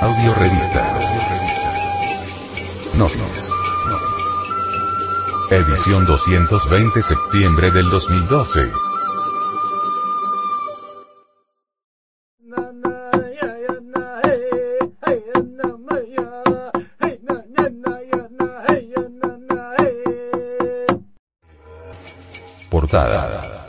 [0.00, 0.86] Audio Revista.
[2.94, 3.50] Gnosis.
[5.50, 8.70] Edición 220 septiembre del 2012.
[22.70, 23.66] Portada.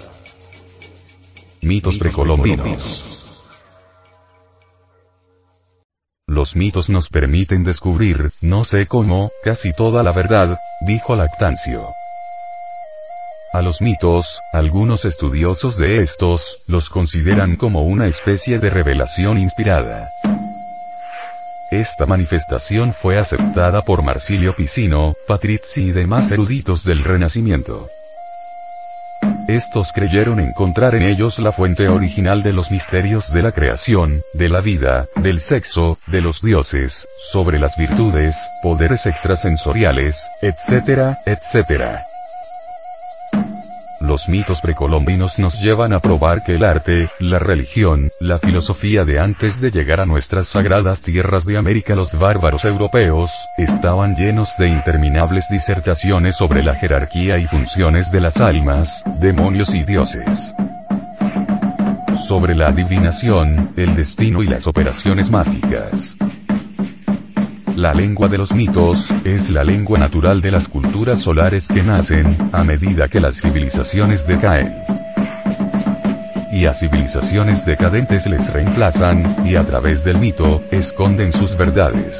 [1.64, 3.09] Mitos precolombinos.
[6.40, 10.58] Los mitos nos permiten descubrir, no sé cómo, casi toda la verdad,
[10.88, 11.86] dijo Lactancio.
[13.52, 20.08] A los mitos, algunos estudiosos de estos, los consideran como una especie de revelación inspirada.
[21.72, 27.90] Esta manifestación fue aceptada por Marsilio Picino, Patrizzi y demás eruditos del Renacimiento.
[29.50, 34.48] Estos creyeron encontrar en ellos la fuente original de los misterios de la creación, de
[34.48, 42.09] la vida, del sexo, de los dioses, sobre las virtudes, poderes extrasensoriales, etc., etc.
[44.10, 49.20] Los mitos precolombinos nos llevan a probar que el arte, la religión, la filosofía de
[49.20, 53.30] antes de llegar a nuestras sagradas tierras de América los bárbaros europeos,
[53.60, 59.84] estaban llenos de interminables disertaciones sobre la jerarquía y funciones de las almas, demonios y
[59.84, 60.56] dioses
[62.28, 66.16] sobre la adivinación, el destino y las operaciones mágicas.
[67.80, 72.36] La lengua de los mitos, es la lengua natural de las culturas solares que nacen,
[72.52, 74.84] a medida que las civilizaciones decaen.
[76.52, 82.20] Y a civilizaciones decadentes les reemplazan, y a través del mito, esconden sus verdades.